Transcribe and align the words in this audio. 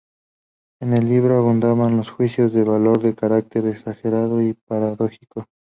En 0.81 0.93
el 0.93 1.07
libro 1.07 1.35
abundan 1.37 1.95
los 1.95 2.09
juicios 2.09 2.51
de 2.53 2.63
valor 2.63 3.03
de 3.03 3.13
carácter 3.13 3.67
exagerado 3.67 4.41
y 4.41 4.55
paradójico. 4.55 5.45